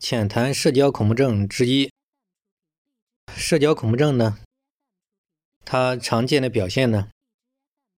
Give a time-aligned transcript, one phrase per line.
[0.00, 1.92] 浅谈社交恐怖症之一。
[3.36, 4.38] 社交恐怖症呢，
[5.66, 7.10] 它常见的表现呢，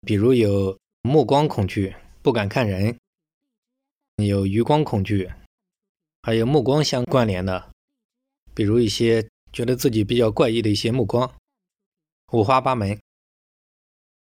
[0.00, 2.96] 比如有目光恐惧，不敢看人；
[4.24, 5.30] 有余光恐惧，
[6.22, 7.70] 还有目光相关联的，
[8.54, 11.30] 比如一些觉得自己比较怪异的一些目光，
[12.32, 12.98] 五花八门，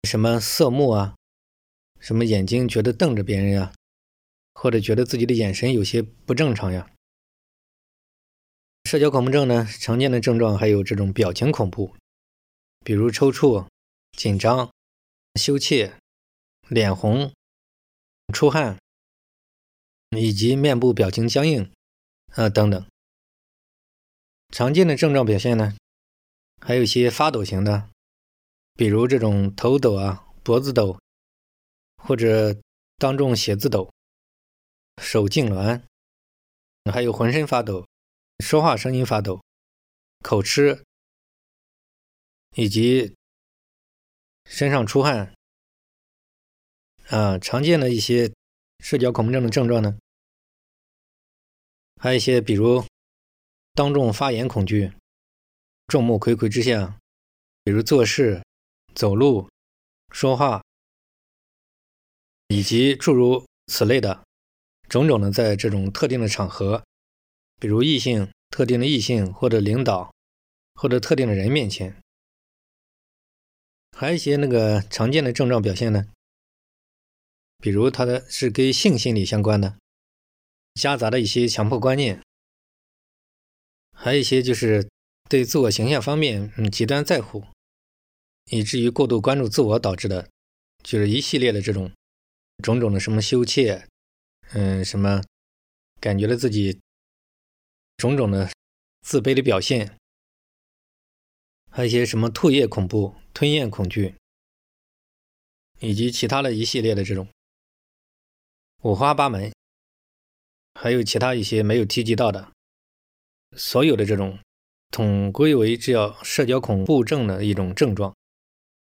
[0.10, 1.16] 什么色目啊，
[2.00, 3.72] 什么眼睛觉得瞪着别人呀，
[4.56, 6.91] 或者觉得自己的眼神有些不正常呀。
[8.92, 11.96] 社交恐怖症呢，常见的症状还有这种表情恐怖，
[12.84, 13.66] 比如抽搐、
[14.18, 14.70] 紧张、
[15.40, 15.98] 羞怯、
[16.68, 17.32] 脸红、
[18.34, 18.78] 出汗，
[20.10, 21.72] 以及面部表情僵硬，
[22.36, 22.86] 啊等等。
[24.50, 25.74] 常见的症状表现呢，
[26.60, 27.88] 还有一些发抖型的，
[28.74, 31.00] 比如这种头抖啊、脖子抖，
[31.96, 32.58] 或者
[32.98, 33.90] 当众写字抖、
[35.02, 35.82] 手痉挛，
[36.92, 37.88] 还有浑身发抖。
[38.42, 39.40] 说话声音发抖、
[40.22, 40.84] 口吃，
[42.56, 43.16] 以及
[44.46, 45.34] 身上出汗，
[47.10, 48.34] 啊，常见的一些
[48.80, 49.98] 社交恐怖症的症状呢，
[52.02, 52.84] 还有一些比如
[53.74, 54.92] 当众发言恐惧、
[55.88, 56.98] 众目睽睽之下，
[57.64, 58.44] 比如做事、
[58.96, 59.48] 走路、
[60.10, 60.62] 说话，
[62.48, 64.26] 以及诸如此类的
[64.90, 66.84] 种种的，在这种特定的场合。
[67.62, 70.12] 比如异性、特定的异性或者领导，
[70.74, 71.96] 或者特定的人面前，
[73.96, 76.08] 还有一些那个常见的症状表现呢。
[77.60, 79.78] 比如他的是跟性心理相关的，
[80.74, 82.24] 夹杂的一些强迫观念，
[83.96, 84.90] 还有一些就是
[85.30, 87.46] 对自我形象方面嗯极端在乎，
[88.50, 90.28] 以至于过度关注自我导致的，
[90.82, 91.92] 就是一系列的这种
[92.64, 93.88] 种种的什么羞怯，
[94.54, 95.22] 嗯，什么
[96.00, 96.80] 感觉了自己。
[98.02, 98.50] 种种的
[99.02, 99.96] 自卑的表现，
[101.70, 104.16] 还有一些什么唾液恐怖、吞咽恐惧，
[105.80, 107.28] 以及其他的一系列的这种
[108.82, 109.54] 五花八门，
[110.74, 112.52] 还有其他一些没有提及到的，
[113.56, 114.40] 所有的这种
[114.90, 118.16] 统归为这叫社交恐怖症的一种症状。